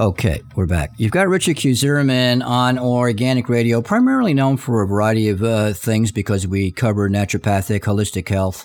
[0.00, 0.92] Okay, we're back.
[0.96, 1.74] You've got Richard Q.
[1.74, 7.10] Zimmerman on Organic Radio, primarily known for a variety of uh, things because we cover
[7.10, 8.64] naturopathic, holistic health,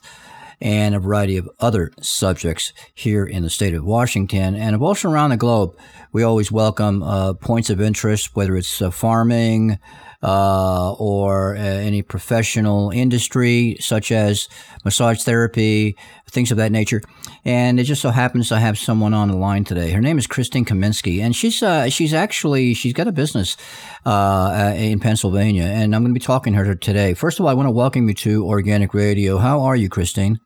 [0.62, 5.32] and a variety of other subjects here in the state of Washington and also around
[5.32, 5.78] the globe.
[6.14, 9.78] We always welcome uh, points of interest, whether it's uh, farming,
[10.26, 14.50] uh, or uh, any professional industry such as
[14.84, 15.96] massage therapy,
[16.32, 17.04] things of that nature.
[17.46, 19.92] And it just so happens I have someone on the line today.
[19.92, 23.56] Her name is Christine Kaminski, and she's uh, she's actually she's got a business
[24.04, 27.14] uh, in Pennsylvania, and I'm going to be talking to her today.
[27.14, 29.38] First of all, I want to welcome you to Organic Radio.
[29.38, 30.40] How are you, Christine?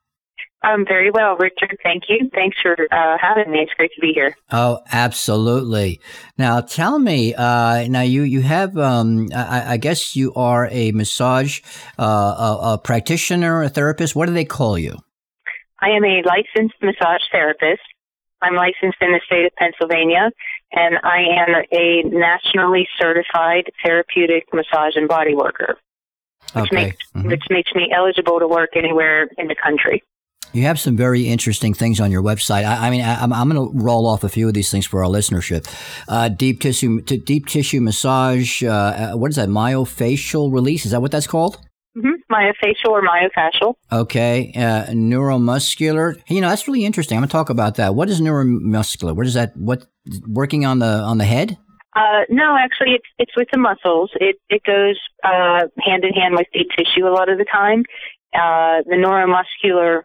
[0.61, 1.77] I'm very well, Richard.
[1.83, 2.29] Thank you.
[2.33, 3.59] Thanks for uh, having me.
[3.59, 4.35] It's great to be here.
[4.51, 6.01] Oh, absolutely.
[6.37, 7.33] Now, tell me.
[7.33, 8.77] Uh, now, you you have.
[8.77, 11.61] Um, I, I, guess you are a massage
[11.97, 14.17] uh, a, a, practitioner, a therapist.
[14.17, 14.97] What do they call you?
[15.81, 17.81] I am a licensed massage therapist.
[18.41, 20.31] I'm licensed in the state of Pennsylvania,
[20.73, 25.77] and I am a nationally certified therapeutic massage and body worker,
[26.53, 26.75] which okay.
[26.75, 27.27] makes mm-hmm.
[27.27, 30.03] which makes me eligible to work anywhere in the country.
[30.53, 32.65] You have some very interesting things on your website.
[32.65, 34.85] I, I mean, I, am I'm, going to roll off a few of these things
[34.85, 35.67] for our listenership.
[36.07, 38.63] Uh, deep tissue, t- deep tissue massage.
[38.63, 39.49] Uh, uh, what is that?
[39.49, 40.85] Myofacial release.
[40.85, 41.59] Is that what that's called?
[41.97, 42.33] Mm-hmm.
[42.33, 43.75] Myofacial or myofascial.
[43.91, 44.51] Okay.
[44.55, 46.19] Uh, neuromuscular.
[46.27, 47.17] You know, that's really interesting.
[47.17, 47.95] I'm going to talk about that.
[47.95, 49.15] What is neuromuscular?
[49.15, 49.55] What is that?
[49.55, 49.85] What
[50.27, 51.57] working on the on the head?
[51.95, 54.11] Uh, no, actually, it's it's with the muscles.
[54.15, 57.83] It it goes uh, hand in hand with deep tissue a lot of the time.
[58.33, 60.03] Uh, the neuromuscular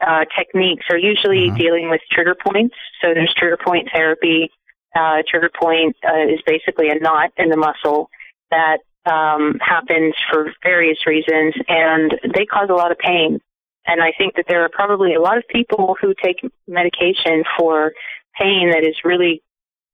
[0.00, 1.56] uh, techniques are usually mm-hmm.
[1.56, 2.74] dealing with trigger points.
[3.00, 4.50] So there's trigger point therapy.
[4.94, 8.08] Uh, trigger point uh, is basically a knot in the muscle
[8.50, 13.40] that um, happens for various reasons, and they cause a lot of pain.
[13.86, 17.92] And I think that there are probably a lot of people who take medication for
[18.38, 19.42] pain that is really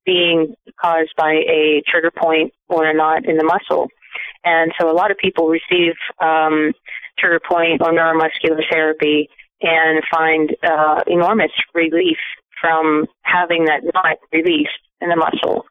[0.04, 3.88] being caused by a trigger point or a knot in the muscle.
[4.44, 6.72] And so a lot of people receive um,
[7.18, 9.28] trigger point or neuromuscular therapy
[9.62, 12.18] and find uh, enormous relief
[12.60, 15.66] from having that knot released in the muscle.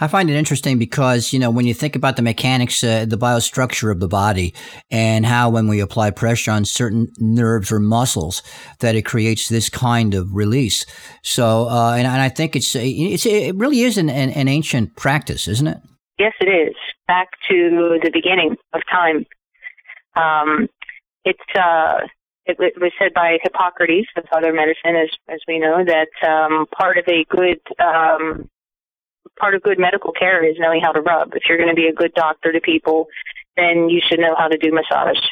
[0.00, 3.16] I find it interesting because, you know, when you think about the mechanics, uh, the
[3.16, 4.54] biostructure of the body
[4.90, 8.42] and how when we apply pressure on certain nerves or muscles
[8.80, 10.84] that it creates this kind of release.
[11.22, 14.96] So, uh, and, and, I think it's, it's, it really is an, an, an ancient
[14.96, 15.78] practice, isn't it?
[16.18, 16.74] Yes, it is.
[17.06, 19.26] Back to the beginning of time.
[20.16, 20.66] Um,
[21.24, 22.00] it's, uh,
[22.48, 26.66] it, was said by Hippocrates the father of medicine, as as we know, that um,
[26.66, 28.48] part of a good um,
[29.38, 31.34] part of good medical care is knowing how to rub.
[31.34, 33.06] If you're going to be a good doctor to people,
[33.56, 35.22] then you should know how to do massage.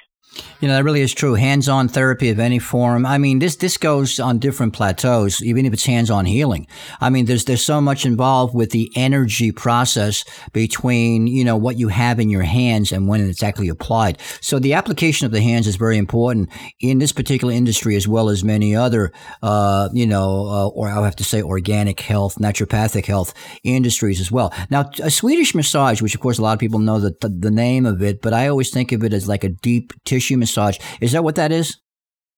[0.60, 1.34] You know, that really is true.
[1.34, 3.04] Hands on therapy of any form.
[3.04, 6.66] I mean, this, this goes on different plateaus, even if it's hands on healing.
[7.00, 11.78] I mean, there's, there's so much involved with the energy process between, you know, what
[11.78, 14.18] you have in your hands and when it's actually applied.
[14.40, 16.50] So the application of the hands is very important
[16.80, 19.12] in this particular industry as well as many other,
[19.42, 24.32] uh, you know, uh, or I'll have to say organic health, naturopathic health industries as
[24.32, 24.54] well.
[24.70, 27.50] Now, a Swedish massage, which of course a lot of people know the, the, the
[27.50, 30.78] name of it, but I always think of it as like a deep tissue massage.
[31.00, 31.78] Is that what that is?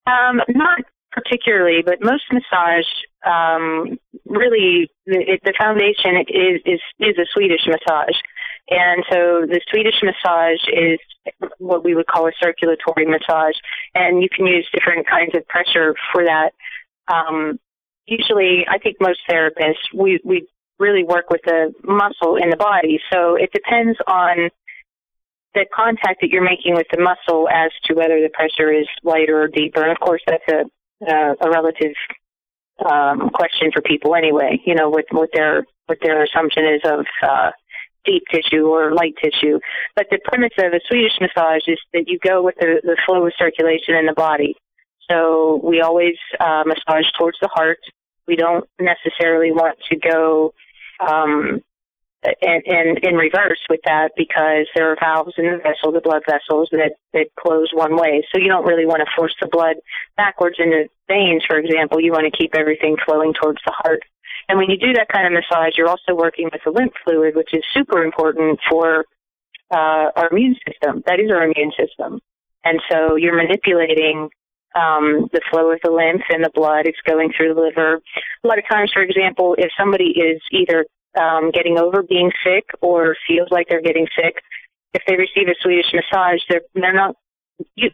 [0.06, 0.80] Um, not
[1.12, 2.86] particularly, but most massage
[3.26, 8.16] um, really the, the foundation is, is is a Swedish massage,
[8.70, 10.98] and so the Swedish massage is
[11.58, 13.54] what we would call a circulatory massage,
[13.94, 16.52] and you can use different kinds of pressure for that.
[17.12, 17.58] Um,
[18.06, 20.46] usually, I think most therapists we we
[20.78, 24.50] really work with the muscle in the body, so it depends on
[25.58, 29.42] the contact that you're making with the muscle as to whether the pressure is lighter
[29.42, 29.82] or deeper.
[29.82, 30.64] And of course, that's a
[31.00, 31.94] uh, a relative
[32.84, 34.60] um, question for people anyway.
[34.64, 37.50] You know, what what their what their assumption is of uh,
[38.04, 39.58] deep tissue or light tissue.
[39.96, 43.26] But the premise of a Swedish massage is that you go with the, the flow
[43.26, 44.54] of circulation in the body.
[45.10, 47.80] So we always uh, massage towards the heart.
[48.26, 50.52] We don't necessarily want to go
[51.00, 51.62] um,
[52.22, 56.22] and, and in reverse with that because there are valves in the vessel, the blood
[56.26, 58.26] vessels that, that close one way.
[58.32, 59.76] So you don't really want to force the blood
[60.16, 62.00] backwards into veins, for example.
[62.00, 64.02] You want to keep everything flowing towards the heart.
[64.48, 67.36] And when you do that kind of massage, you're also working with the lymph fluid,
[67.36, 69.04] which is super important for
[69.70, 71.02] uh, our immune system.
[71.06, 72.20] That is our immune system.
[72.64, 74.28] And so you're manipulating
[74.74, 76.86] um, the flow of the lymph and the blood.
[76.86, 78.00] It's going through the liver.
[78.44, 82.66] A lot of times, for example, if somebody is either um, getting over being sick
[82.80, 84.42] or feels like they're getting sick,
[84.94, 87.16] if they receive a Swedish massage, they're they're not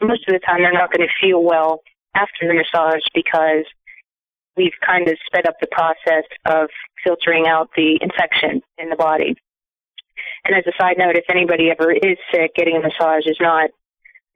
[0.03, 1.81] most of the time they're not going to feel well
[2.15, 3.65] after the massage because
[4.57, 6.69] we've kind of sped up the process of
[7.03, 9.35] filtering out the infection in the body.
[10.45, 13.71] And as a side note, if anybody ever is sick, getting a massage is not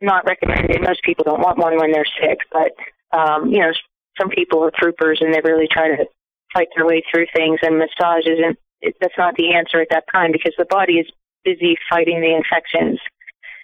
[0.01, 0.81] not recommended.
[0.81, 2.73] Most people don't want one when they're sick, but
[3.17, 3.73] um, you know,
[4.19, 6.05] some people are troopers and they really try to
[6.53, 7.59] fight their way through things.
[7.63, 8.59] And massage isn't
[9.01, 11.07] that's not the answer at that time because the body is
[11.45, 12.99] busy fighting the infections,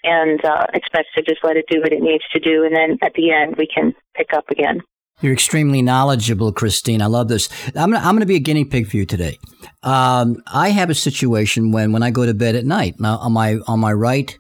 [0.03, 2.75] and uh, it's best to just let it do what it needs to do, and
[2.75, 4.81] then at the end we can pick up again.
[5.21, 7.01] You're extremely knowledgeable, Christine.
[7.01, 7.49] I love this.
[7.69, 9.39] I'm gonna, I'm gonna be a guinea pig for you today.
[9.83, 12.97] Um, I have a situation when when I go to bed at night.
[12.99, 14.37] Now on my on my right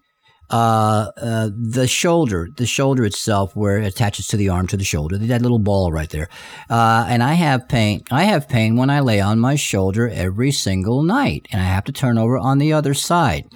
[0.50, 4.84] uh, uh, the shoulder, the shoulder itself, where it attaches to the arm to the
[4.84, 6.28] shoulder, that little ball right there.
[6.68, 8.02] Uh, and I have pain.
[8.10, 11.84] I have pain when I lay on my shoulder every single night, and I have
[11.84, 13.50] to turn over on the other side.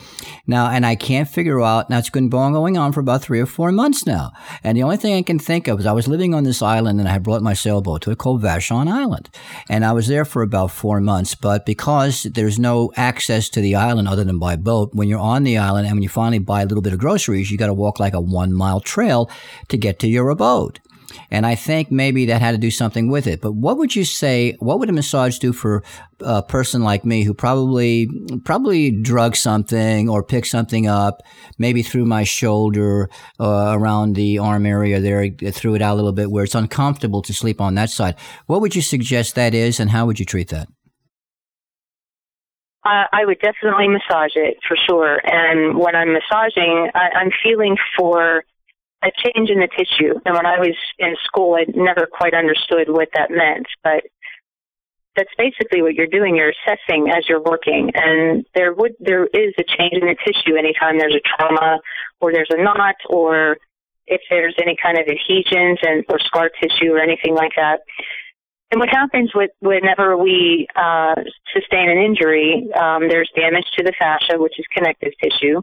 [0.46, 1.90] Now, and I can't figure out.
[1.90, 4.32] Now it's been going on for about three or four months now,
[4.64, 7.00] and the only thing I can think of is I was living on this island,
[7.00, 9.28] and I had brought my sailboat to it called Vashon Island,
[9.68, 11.34] and I was there for about four months.
[11.34, 15.44] But because there's no access to the island other than by boat, when you're on
[15.44, 17.66] the island and when you finally buy a little little bit of groceries, you got
[17.66, 19.30] to walk like a one mile trail
[19.68, 20.80] to get to your abode.
[21.30, 23.40] And I think maybe that had to do something with it.
[23.40, 24.56] But what would you say?
[24.58, 25.82] What would a massage do for
[26.20, 28.08] a person like me who probably
[28.44, 31.22] probably drug something or picked something up,
[31.56, 33.08] maybe through my shoulder
[33.40, 37.22] uh, around the arm area there, threw it out a little bit where it's uncomfortable
[37.22, 38.14] to sleep on that side.
[38.46, 40.68] What would you suggest that is, and how would you treat that?
[42.84, 45.20] Uh, I would definitely massage it for sure.
[45.24, 48.44] And when I'm massaging, I, I'm feeling for
[49.02, 50.14] a change in the tissue.
[50.24, 53.66] And when I was in school, I never quite understood what that meant.
[53.82, 54.04] But
[55.16, 56.36] that's basically what you're doing.
[56.36, 60.56] You're assessing as you're working, and there would there is a change in the tissue
[60.56, 61.80] anytime there's a trauma,
[62.20, 63.58] or there's a knot, or
[64.06, 67.80] if there's any kind of adhesions and or scar tissue or anything like that.
[68.70, 71.14] And what happens with whenever we uh,
[71.54, 75.62] sustain an injury, um, there's damage to the fascia, which is connective tissue,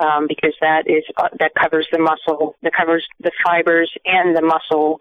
[0.00, 4.42] um, because that is uh, that covers the muscle, that covers the fibers and the
[4.42, 5.00] muscle,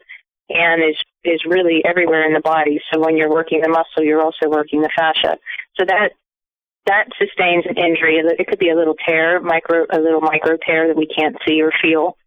[0.49, 2.79] and is is really everywhere in the body.
[2.93, 5.37] So when you're working the muscle, you're also working the fascia.
[5.79, 6.11] So that
[6.85, 8.17] that sustains an injury.
[8.17, 11.61] It could be a little tear, micro, a little micro tear that we can't see
[11.61, 12.17] or feel.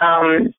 [0.00, 0.54] Um,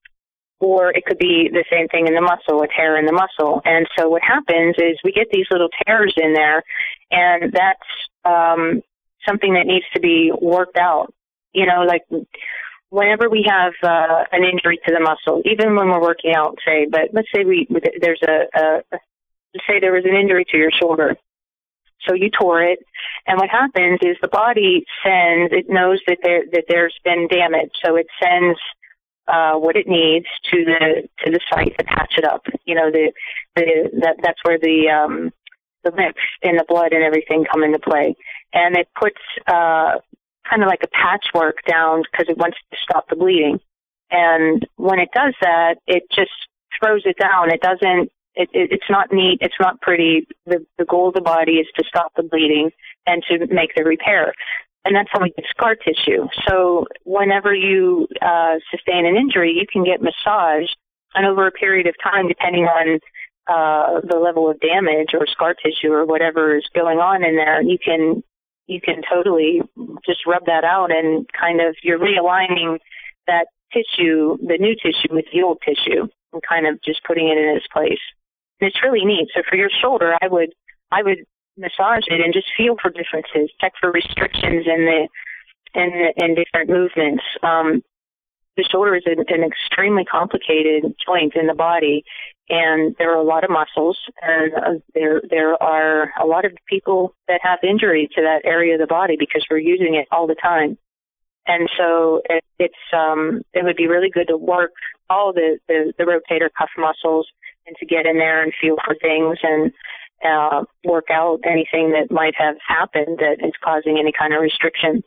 [0.61, 3.61] or it could be the same thing in the muscle, a tear in the muscle.
[3.65, 6.63] And so what happens is we get these little tears in there,
[7.09, 7.89] and that's
[8.23, 8.81] um,
[9.27, 11.13] something that needs to be worked out.
[11.53, 12.03] You know, like
[12.89, 16.87] whenever we have uh, an injury to the muscle, even when we're working out, say,
[16.89, 17.67] but let's say we
[17.99, 18.99] there's a, a
[19.67, 21.17] say there was an injury to your shoulder.
[22.07, 22.79] So you tore it,
[23.27, 25.53] and what happens is the body sends.
[25.53, 28.59] It knows that there that there's been damage, so it sends
[29.31, 32.41] uh, what it needs to the to the site to patch it up.
[32.65, 33.11] You know, the
[33.55, 35.31] the that that's where the um,
[35.83, 38.15] the lymph and the blood and everything come into play,
[38.53, 39.99] and it puts uh,
[40.49, 43.59] kind of like a patchwork down because it wants to stop the bleeding.
[44.11, 46.31] And when it does that, it just
[46.77, 47.51] throws it down.
[47.51, 48.11] It doesn't.
[48.33, 49.39] It, it, it's not neat.
[49.41, 50.27] It's not pretty.
[50.45, 52.71] The the goal of the body is to stop the bleeding
[53.07, 54.33] and to make the repair
[54.85, 56.27] and that's how we get scar tissue.
[56.47, 60.69] So whenever you uh, sustain an injury, you can get massage,
[61.13, 62.99] and over a period of time, depending on
[63.47, 67.61] uh, the level of damage or scar tissue or whatever is going on in there,
[67.61, 68.23] you can
[68.67, 69.61] you can totally
[70.05, 72.79] just rub that out and kind of you're realigning
[73.27, 77.37] that tissue, the new tissue, with the old tissue, and kind of just putting it
[77.37, 77.99] in its place.
[78.59, 79.29] And it's really neat.
[79.35, 80.53] So for your shoulder, I would
[80.91, 81.25] I would
[81.61, 85.07] massage it and just feel for differences, check for restrictions in the
[85.73, 87.23] in in different movements.
[87.43, 87.83] Um,
[88.57, 92.03] the shoulder is an, an extremely complicated joint in the body,
[92.49, 96.51] and there are a lot of muscles, and uh, there there are a lot of
[96.67, 100.27] people that have injury to that area of the body because we're using it all
[100.27, 100.77] the time.
[101.47, 104.73] And so it, it's um, it would be really good to work
[105.09, 107.27] all the, the the rotator cuff muscles
[107.65, 109.71] and to get in there and feel for things and
[110.23, 115.03] uh, work out anything that might have happened that is causing any kind of restriction.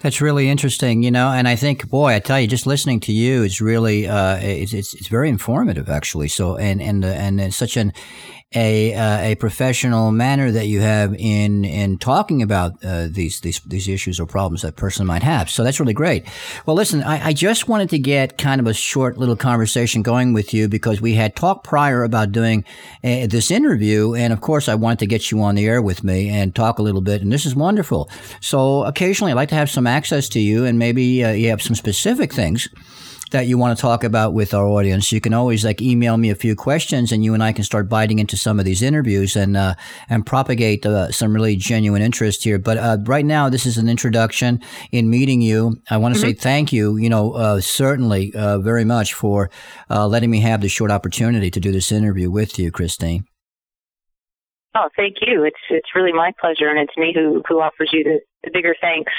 [0.00, 3.12] That's really interesting, you know, and I think, boy, I tell you, just listening to
[3.12, 6.28] you is really, uh, it's, it's, it's very informative, actually.
[6.28, 7.94] So, and and uh, and it's such an
[8.54, 13.60] a uh, a professional manner that you have in in talking about uh, these these
[13.60, 15.50] these issues or problems that person might have.
[15.50, 16.24] So that's really great.
[16.64, 20.32] Well, listen, I, I, just wanted to get kind of a short little conversation going
[20.32, 22.64] with you because we had talked prior about doing
[23.02, 26.04] uh, this interview, and of course, I wanted to get you on the air with
[26.04, 27.22] me and talk a little bit.
[27.22, 28.08] And this is wonderful.
[28.40, 31.62] So occasionally, I'd like to have some access to you, and maybe uh, you have
[31.62, 32.68] some specific things
[33.30, 36.30] that you want to talk about with our audience, you can always like email me
[36.30, 39.36] a few questions, and you and I can start biting into some of these interviews
[39.36, 39.74] and uh,
[40.08, 42.58] and propagate uh, some really genuine interest here.
[42.58, 44.60] But uh, right now, this is an introduction
[44.92, 45.80] in meeting you.
[45.90, 46.30] I want to mm-hmm.
[46.30, 46.96] say thank you.
[46.96, 49.50] You know, uh, certainly uh, very much for
[49.90, 53.24] uh, letting me have the short opportunity to do this interview with you, Christine.
[54.76, 55.42] Oh, thank you.
[55.42, 58.74] It's it's really my pleasure, and it's me who who offers you the, the bigger
[58.80, 59.12] thanks.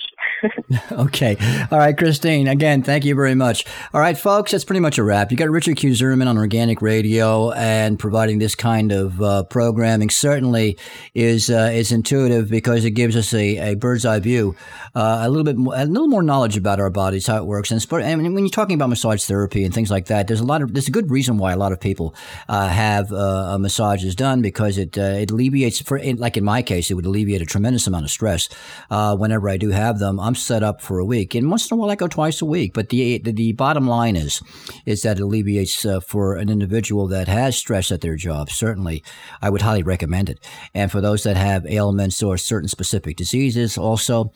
[0.92, 1.36] okay.
[1.70, 2.46] All right, Christine.
[2.48, 3.64] Again, thank you very much.
[3.92, 5.30] All right, folks, that's pretty much a wrap.
[5.30, 5.94] You got Richard Q.
[5.94, 10.78] Zimmerman on Organic Radio, and providing this kind of uh, programming certainly
[11.14, 14.54] is uh, is intuitive because it gives us a, a bird's eye view,
[14.94, 17.70] uh, a little bit more, a little more knowledge about our bodies, how it works,
[17.70, 20.62] and, and when you're talking about massage therapy and things like that, there's a lot
[20.62, 22.14] of there's a good reason why a lot of people
[22.48, 26.90] uh, have uh, massages done because it uh, it alleviates for like in my case,
[26.90, 28.48] it would alleviate a tremendous amount of stress
[28.90, 30.18] uh, whenever I do have them.
[30.20, 32.46] I'm set up for a week, and once in a while I go twice a
[32.46, 32.72] week.
[32.74, 34.40] But the the, the bottom line is
[34.84, 38.50] is that it alleviates uh, for an individual that has stress at their job.
[38.50, 39.02] Certainly,
[39.42, 40.38] I would highly recommend it.
[40.74, 44.32] And for those that have ailments or certain specific diseases, also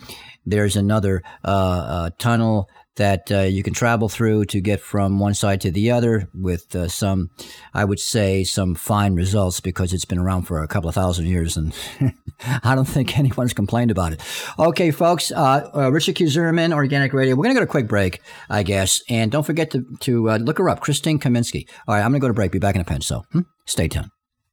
[0.46, 2.68] there's another uh, uh tunnel
[3.00, 6.74] that uh, you can travel through to get from one side to the other with
[6.76, 7.30] uh, some,
[7.72, 11.26] I would say, some fine results because it's been around for a couple of thousand
[11.26, 11.74] years and
[12.62, 14.20] I don't think anyone's complained about it.
[14.58, 16.28] Okay, folks, uh, uh Richard Q.
[16.28, 17.34] Organic Radio.
[17.34, 19.00] We're going to go to a quick break, I guess.
[19.08, 21.66] And don't forget to, to uh, look her up, Christine Kaminski.
[21.88, 22.52] All right, I'm going to go to break.
[22.52, 23.06] Be back in a pinch.
[23.06, 23.40] So hmm?
[23.64, 24.10] stay tuned.